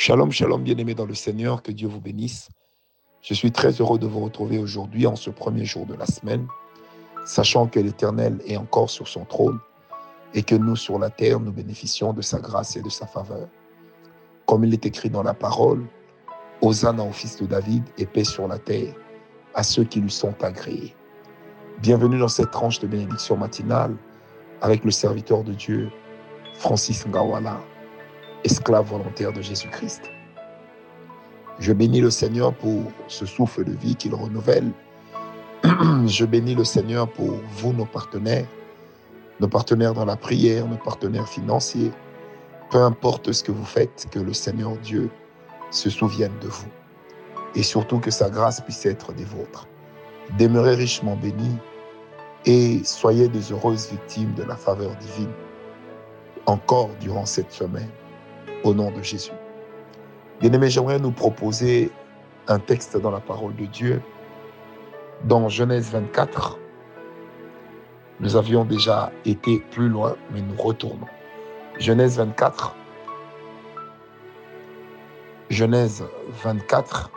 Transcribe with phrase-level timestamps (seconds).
[0.00, 2.50] Shalom, shalom, bien-aimés dans le Seigneur, que Dieu vous bénisse.
[3.20, 6.46] Je suis très heureux de vous retrouver aujourd'hui en ce premier jour de la semaine,
[7.26, 9.58] sachant que l'Éternel est encore sur son trône
[10.34, 13.48] et que nous, sur la terre, nous bénéficions de sa grâce et de sa faveur.
[14.46, 15.84] Comme il est écrit dans la parole,
[16.62, 18.94] Hosanna au fils de David et paix sur la terre
[19.54, 20.94] à ceux qui lui sont agréés.
[21.82, 23.96] Bienvenue dans cette tranche de bénédiction matinale
[24.60, 25.90] avec le serviteur de Dieu,
[26.54, 27.58] Francis Ngawala,
[28.44, 30.02] esclave volontaire de Jésus-Christ.
[31.58, 34.70] Je bénis le Seigneur pour ce souffle de vie qu'il renouvelle.
[36.06, 38.46] Je bénis le Seigneur pour vous, nos partenaires,
[39.40, 41.90] nos partenaires dans la prière, nos partenaires financiers.
[42.70, 45.10] Peu importe ce que vous faites, que le Seigneur Dieu
[45.70, 46.68] se souvienne de vous.
[47.56, 49.66] Et surtout que sa grâce puisse être des vôtres.
[50.38, 51.56] Demeurez richement bénis
[52.46, 55.32] et soyez des heureuses victimes de la faveur divine
[56.46, 57.90] encore durant cette semaine
[58.64, 59.32] au nom de Jésus.
[60.40, 61.90] Bien-aimés, j'aimerais nous proposer
[62.46, 64.00] un texte dans la parole de Dieu.
[65.24, 66.58] Dans Genèse 24,
[68.20, 71.06] nous avions déjà été plus loin, mais nous retournons.
[71.78, 72.74] Genèse 24,
[75.50, 76.04] Genèse
[76.44, 77.10] 24,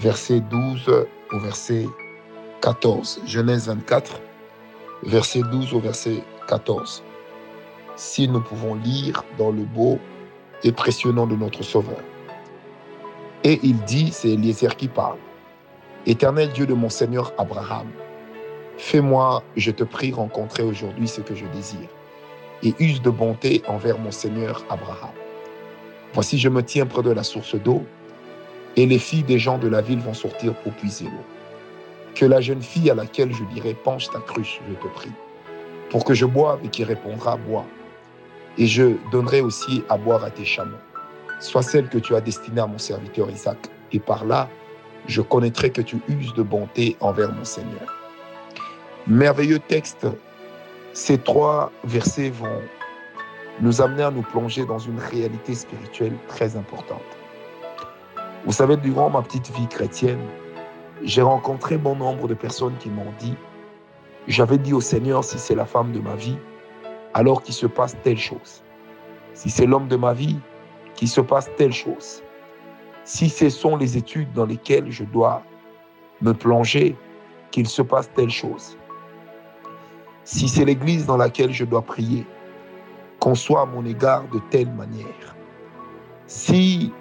[0.00, 1.86] verset 12 au verset
[2.60, 3.22] 14.
[3.26, 4.20] Genèse 24,
[5.04, 7.02] verset 12 au verset 14.
[7.96, 9.98] Si nous pouvons lire dans le beau
[10.64, 10.72] et
[11.12, 11.98] nom de notre Sauveur.
[13.44, 15.18] Et il dit, c'est Eliezer qui parle,
[16.06, 17.88] Éternel Dieu de mon Seigneur Abraham,
[18.76, 21.88] fais-moi, je te prie, rencontrer aujourd'hui ce que je désire,
[22.62, 25.10] et use de bonté envers mon Seigneur Abraham.
[26.14, 27.82] Voici, je me tiens près de la source d'eau,
[28.76, 31.24] et les filles des gens de la ville vont sortir pour puiser l'eau.
[32.14, 35.12] Que la jeune fille à laquelle je dirai, penche ta cruche, je te prie,
[35.90, 37.64] pour que je boive et qui répondra, bois
[38.58, 40.76] et je donnerai aussi à boire à tes chameaux.
[41.40, 43.58] Sois celle que tu as destinée à mon serviteur Isaac,
[43.92, 44.48] et par là,
[45.06, 47.92] je connaîtrai que tu uses de bonté envers mon Seigneur.
[49.06, 50.06] Merveilleux texte,
[50.92, 52.60] ces trois versets vont
[53.60, 57.02] nous amener à nous plonger dans une réalité spirituelle très importante.
[58.44, 60.20] Vous savez, durant ma petite vie chrétienne,
[61.02, 63.34] j'ai rencontré bon nombre de personnes qui m'ont dit,
[64.28, 66.38] j'avais dit au Seigneur, si c'est la femme de ma vie,
[67.14, 68.62] alors qu'il se passe telle chose.
[69.34, 70.38] Si c'est l'homme de ma vie,
[70.94, 72.22] qu'il se passe telle chose.
[73.04, 75.42] Si ce sont les études dans lesquelles je dois
[76.20, 76.96] me plonger,
[77.50, 78.78] qu'il se passe telle chose.
[80.24, 82.24] Si c'est l'église dans laquelle je dois prier,
[83.18, 85.36] qu'on soit à mon égard de telle manière.
[86.26, 86.92] Si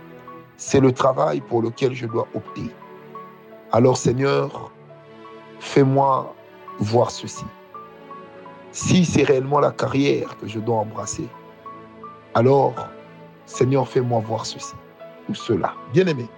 [0.58, 2.70] c'est le travail pour lequel je dois opter,
[3.72, 4.72] alors Seigneur,
[5.60, 6.36] fais-moi
[6.80, 7.46] voir ceci.
[8.72, 11.28] Si c'est réellement la carrière que je dois embrasser,
[12.34, 12.88] alors,
[13.46, 14.74] Seigneur, fais-moi voir ceci
[15.28, 15.74] ou cela.
[15.94, 16.30] Bien-aimé,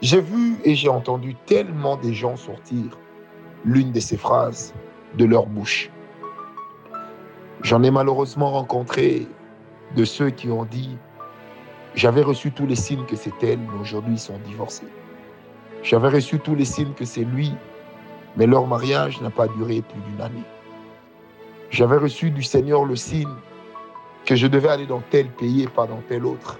[0.00, 2.98] j'ai vu et j'ai entendu tellement de gens sortir
[3.64, 4.72] l'une de ces phrases
[5.18, 5.90] de leur bouche.
[7.62, 9.28] J'en ai malheureusement rencontré
[9.94, 10.96] de ceux qui ont dit,
[11.94, 14.88] j'avais reçu tous les signes que c'est elle, mais aujourd'hui ils sont divorcés.
[15.82, 17.52] J'avais reçu tous les signes que c'est lui,
[18.36, 20.44] mais leur mariage n'a pas duré plus d'une année.
[21.72, 23.34] J'avais reçu du Seigneur le signe
[24.26, 26.58] que je devais aller dans tel pays et pas dans tel autre.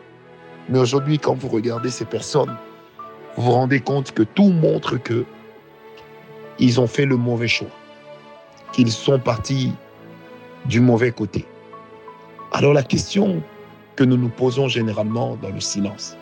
[0.71, 2.57] Mais aujourd'hui, quand vous regardez ces personnes,
[3.37, 5.27] vous vous rendez compte que tout montre que
[6.59, 7.69] ils ont fait le mauvais choix,
[8.73, 9.75] qu'ils sont partis
[10.65, 11.45] du mauvais côté.
[12.53, 13.43] Alors la question
[13.97, 16.17] que nous nous posons généralement dans le silence,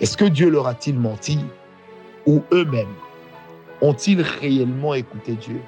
[0.00, 1.38] est-ce que Dieu leur a-t-il menti
[2.24, 2.94] ou eux-mêmes
[3.82, 5.60] ont-ils réellement écouté Dieu?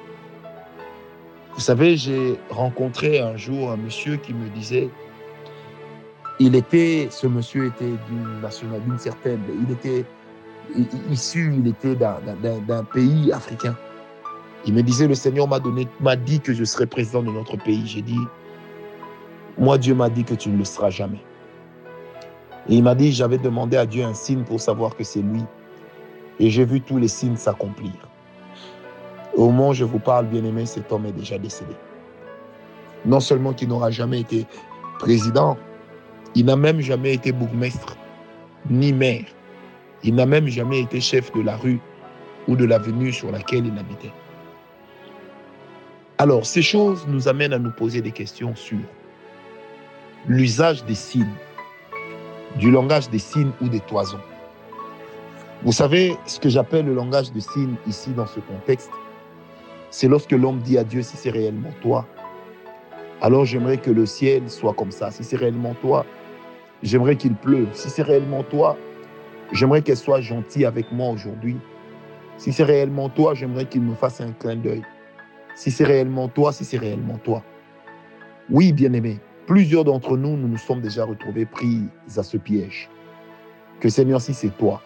[1.55, 4.91] Vous savez, j'ai rencontré un jour un monsieur qui me disait,
[6.41, 10.05] il était, ce monsieur était d'une nationalité, d'une certaine, il était
[11.11, 13.77] issu, il était d'un pays africain.
[14.67, 17.57] Il me disait, le Seigneur m'a donné, m'a dit que je serais président de notre
[17.57, 17.87] pays.
[17.87, 18.19] J'ai dit,
[19.57, 21.23] moi Dieu m'a dit que tu ne le seras jamais.
[22.69, 25.45] Et il m'a dit, j'avais demandé à Dieu un signe pour savoir que c'est lui.
[26.41, 27.93] Et j'ai vu tous les signes s'accomplir.
[29.37, 31.75] Au moment où je vous parle, bien-aimé, cet homme est déjà décédé.
[33.05, 34.47] Non seulement qu'il n'aura jamais été
[34.99, 35.57] président,
[36.35, 37.97] il n'a même jamais été bourgmestre,
[38.71, 39.25] ni maire.
[40.03, 41.81] Il n'a même jamais été chef de la rue
[42.47, 44.13] ou de l'avenue sur laquelle il habitait.
[46.19, 48.79] Alors, ces choses nous amènent à nous poser des questions sur
[50.29, 51.27] l'usage des signes,
[52.57, 54.21] du langage des signes ou des toisons.
[55.65, 58.91] Vous savez, ce que j'appelle le langage des signes ici dans ce contexte,
[59.95, 62.05] c'est lorsque l'homme dit à Dieu si c'est réellement toi.
[63.21, 65.13] Alors j'aimerais que le ciel soit comme ça.
[65.13, 66.05] Si c'est réellement toi,
[66.83, 67.69] j'aimerais qu'il pleuve.
[67.75, 68.77] Si c'est réellement toi,
[69.53, 71.59] j'aimerais qu'elle soit gentille avec moi aujourd'hui.
[72.39, 74.83] Si c'est réellement toi, j'aimerais qu'il me fasse un clin d'œil.
[75.55, 77.45] Si c'est réellement toi, si c'est réellement toi.
[78.51, 81.83] Oui, bien-aimé, plusieurs d'entre nous, nous nous sommes déjà retrouvés pris
[82.17, 82.91] à ce piège.
[83.79, 84.83] Que Seigneur, si c'est toi,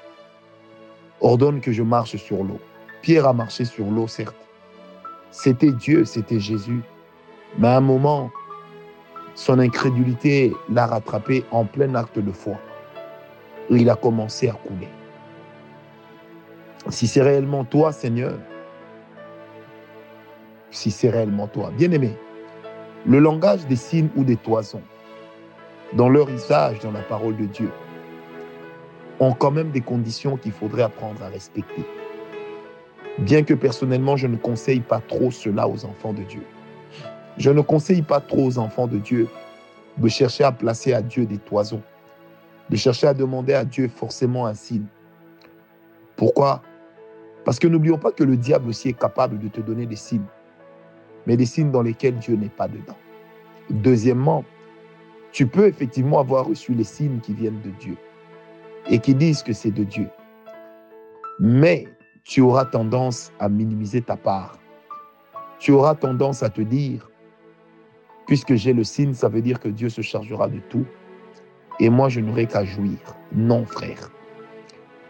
[1.23, 2.61] ordonne que je marche sur l'eau.
[3.01, 4.48] Pierre a marché sur l'eau, certes.
[5.31, 6.81] C'était Dieu, c'était Jésus.
[7.59, 8.31] Mais à un moment,
[9.35, 12.55] son incrédulité l'a rattrapé en plein acte de foi.
[13.71, 14.89] Il a commencé à couler.
[16.89, 18.39] Si c'est réellement toi, Seigneur,
[20.71, 22.17] si c'est réellement toi, bien-aimé,
[23.07, 24.83] le langage des signes ou des toisons,
[25.93, 27.71] dans leur usage dans la parole de Dieu,
[29.21, 31.85] ont quand même des conditions qu'il faudrait apprendre à respecter.
[33.19, 36.43] Bien que personnellement, je ne conseille pas trop cela aux enfants de Dieu.
[37.37, 39.29] Je ne conseille pas trop aux enfants de Dieu
[39.97, 41.83] de chercher à placer à Dieu des toisons,
[42.71, 44.87] de chercher à demander à Dieu forcément un signe.
[46.17, 46.63] Pourquoi?
[47.45, 50.27] Parce que n'oublions pas que le diable aussi est capable de te donner des signes,
[51.27, 52.97] mais des signes dans lesquels Dieu n'est pas dedans.
[53.71, 54.45] Deuxièmement,
[55.33, 57.97] tu peux effectivement avoir reçu les signes qui viennent de Dieu
[58.89, 60.09] et qui disent que c'est de Dieu.
[61.41, 61.87] Mais
[62.29, 64.59] tu auras tendance à minimiser ta part.
[65.59, 67.11] Tu auras tendance à te dire,
[68.27, 70.85] puisque j'ai le signe, ça veut dire que Dieu se chargera de tout.
[71.81, 72.99] Et moi, je n'aurai qu'à jouir.
[73.33, 74.11] Non, frère.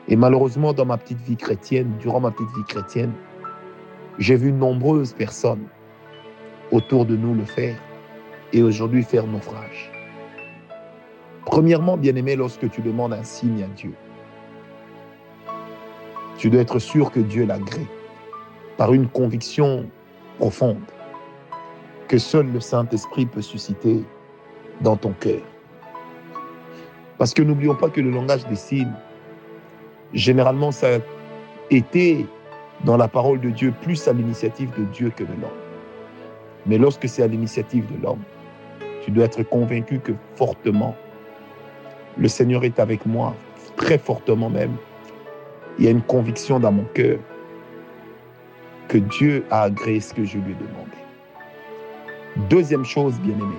[0.06, 3.12] Et malheureusement, dans ma petite vie chrétienne, durant ma petite vie chrétienne,
[4.18, 5.66] j'ai vu nombreuses personnes
[6.70, 7.76] autour de nous le faire
[8.52, 9.90] et aujourd'hui faire naufrage.
[11.46, 13.92] Premièrement, bien-aimé, lorsque tu demandes un signe à Dieu,
[16.38, 17.86] tu dois être sûr que Dieu l'agrée
[18.76, 19.84] par une conviction
[20.38, 20.80] profonde
[22.06, 24.02] que seul le Saint-Esprit peut susciter
[24.80, 25.42] dans ton cœur.
[27.18, 28.94] Parce que n'oublions pas que le langage des signes,
[30.14, 30.98] généralement, ça a
[31.70, 32.26] été
[32.84, 35.50] dans la parole de Dieu plus à l'initiative de Dieu que de l'homme.
[36.64, 38.22] Mais lorsque c'est à l'initiative de l'homme,
[39.04, 40.94] tu dois être convaincu que fortement
[42.16, 43.34] le Seigneur est avec moi,
[43.76, 44.76] très fortement même.
[45.78, 47.18] Il y a une conviction dans mon cœur
[48.88, 50.96] que Dieu a agréé ce que je lui ai demandé.
[52.48, 53.58] Deuxième chose, bien-aimé,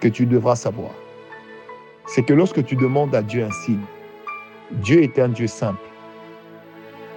[0.00, 0.90] que tu devras savoir,
[2.06, 3.84] c'est que lorsque tu demandes à Dieu un signe,
[4.72, 5.88] Dieu est un Dieu simple,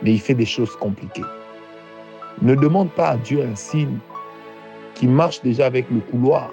[0.03, 1.25] mais il fait des choses compliquées.
[2.41, 3.97] Ne demande pas à Dieu un signe
[4.95, 6.51] qui marche déjà avec le couloir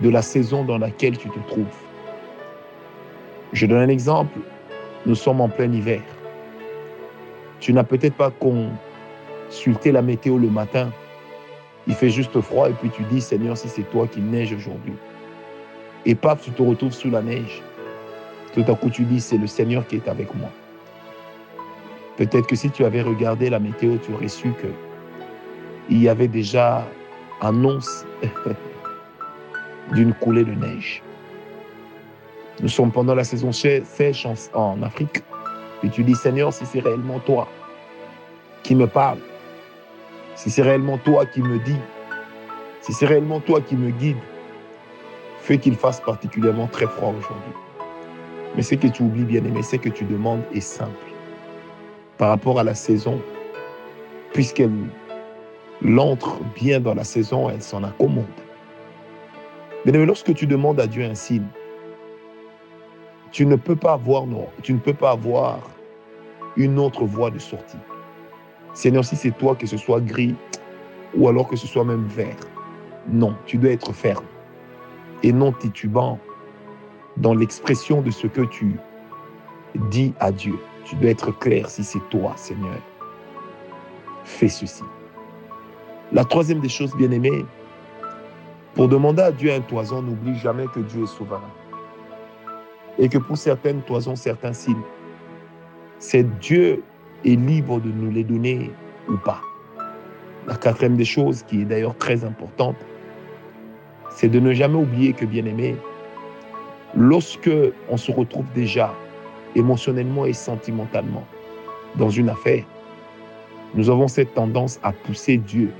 [0.00, 1.66] de la saison dans laquelle tu te trouves.
[3.52, 4.38] Je donne un exemple.
[5.06, 6.00] Nous sommes en plein hiver.
[7.60, 10.90] Tu n'as peut-être pas consulté la météo le matin.
[11.86, 14.94] Il fait juste froid et puis tu dis, Seigneur, si c'est toi qui neige aujourd'hui.
[16.06, 17.62] Et paf, tu te retrouves sous la neige.
[18.54, 20.50] Tout à coup, tu dis, c'est le Seigneur qui est avec moi.
[22.16, 24.68] Peut-être que si tu avais regardé la météo, tu aurais su que
[25.90, 26.86] il y avait déjà
[27.40, 28.06] annonce
[29.92, 31.02] d'une coulée de neige.
[32.60, 35.22] Nous sommes pendant la saison sèche en Afrique.
[35.82, 37.48] Et tu dis, Seigneur, si c'est réellement toi
[38.62, 39.18] qui me parle,
[40.34, 41.76] si c'est réellement toi qui me dis,
[42.80, 44.16] si c'est réellement toi qui me guide,
[45.40, 47.52] fais qu'il fasse particulièrement très froid aujourd'hui.
[48.56, 50.92] Mais ce que tu oublies, bien aimé, c'est que tu demandes est simple.
[52.18, 53.20] Par rapport à la saison,
[54.32, 54.70] puisqu'elle
[55.82, 58.24] l'entre bien dans la saison, elle s'en accommode.
[59.84, 61.46] Mais lorsque tu demandes à Dieu un signe,
[63.34, 65.58] tu ne peux pas avoir,
[66.56, 67.78] une autre voie de sortie.
[68.74, 70.36] Seigneur, si c'est toi, que ce soit gris
[71.16, 72.36] ou alors que ce soit même vert,
[73.08, 74.24] non, tu dois être ferme
[75.24, 76.20] et non titubant
[77.16, 78.76] dans l'expression de ce que tu
[79.90, 80.54] dis à Dieu.
[80.84, 82.78] Tu dois être clair si c'est toi, Seigneur.
[84.22, 84.84] Fais ceci.
[86.12, 87.44] La troisième des choses, bien aimées,
[88.74, 91.50] pour demander à Dieu un toison, n'oublie jamais que Dieu est souverain
[92.98, 94.82] et que pour certaines toisons, certains signes,
[95.98, 96.82] c'est Dieu
[97.24, 98.70] est libre de nous les donner
[99.08, 99.40] ou pas.
[100.46, 102.76] La quatrième des choses, qui est d'ailleurs très importante,
[104.10, 105.76] c'est de ne jamais oublier que, bien aimé,
[106.94, 107.50] lorsque
[107.88, 108.94] on se retrouve déjà
[109.56, 111.24] émotionnellement et sentimentalement
[111.96, 112.64] dans une affaire,
[113.74, 115.70] nous avons cette tendance à pousser Dieu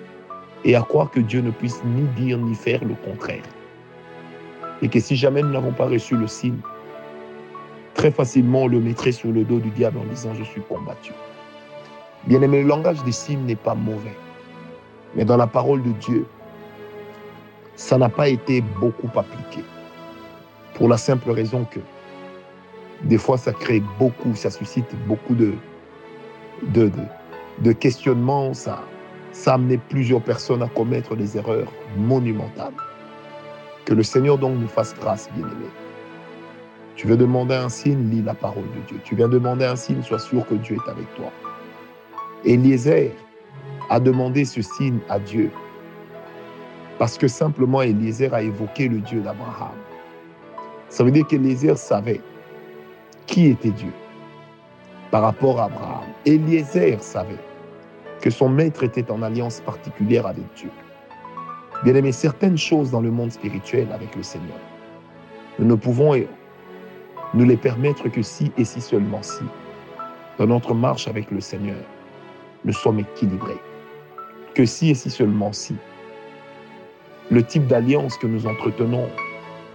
[0.65, 3.43] et à croire que Dieu ne puisse ni dire ni faire le contraire.
[4.83, 6.59] Et que si jamais nous n'avons pas reçu le signe,
[7.95, 11.13] très facilement le mettrait sur le dos du diable en disant je suis combattu.
[12.27, 14.17] Bien aimé, le langage des signes n'est pas mauvais.
[15.15, 16.27] Mais dans la parole de Dieu,
[17.77, 19.63] ça n'a pas été beaucoup appliqué.
[20.75, 21.81] Pour la simple raison que
[23.05, 25.55] des fois, ça crée beaucoup, ça suscite beaucoup de,
[27.75, 28.83] questionnements, ça,
[29.33, 29.59] ça a
[29.89, 32.73] plusieurs personnes à commettre des erreurs monumentales.
[33.85, 35.67] Que le Seigneur donc nous fasse grâce, bien-aimé.
[36.97, 39.01] Tu veux demander un signe, lis la parole de Dieu.
[39.05, 41.31] Tu viens demander un signe, sois sûr que Dieu est avec toi.
[42.45, 43.13] Eliezer
[43.91, 45.51] a demandé ce signe à Dieu
[46.99, 49.75] parce que simplement Eliezer a évoqué le Dieu d'Abraham.
[50.89, 52.21] Ça veut dire qu'Eliezer savait
[53.27, 53.93] qui était Dieu
[55.11, 56.05] par rapport à Abraham.
[56.25, 57.39] Eliezer savait
[58.21, 60.71] que son maître était en alliance particulière avec Dieu.
[61.83, 64.59] Bien aimé, certaines choses dans le monde spirituel avec le Seigneur,
[65.59, 66.15] nous ne pouvons
[67.35, 69.45] nous les permettre que si et si seulement si,
[70.39, 71.83] dans notre marche avec le Seigneur,
[72.65, 73.61] nous sommes équilibrés.
[74.55, 75.75] Que si et si seulement si,
[77.31, 79.09] le type d'alliance que nous entretenons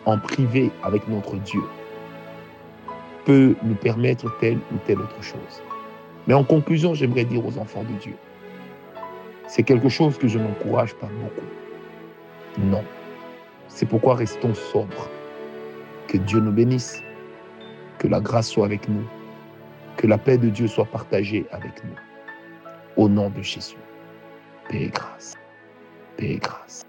[0.05, 1.61] en privé avec notre Dieu
[3.25, 5.61] peut nous permettre telle ou telle autre chose.
[6.27, 8.13] Mais en conclusion, j'aimerais dire aux enfants de Dieu,
[9.47, 11.47] c'est quelque chose que je n'encourage pas beaucoup.
[12.59, 12.83] Non.
[13.67, 15.09] C'est pourquoi restons sobres.
[16.07, 17.03] Que Dieu nous bénisse.
[17.99, 19.05] Que la grâce soit avec nous.
[19.97, 21.95] Que la paix de Dieu soit partagée avec nous.
[22.97, 23.75] Au nom de Jésus.
[24.69, 25.35] Paix et grâce.
[26.17, 26.88] Paix et grâce.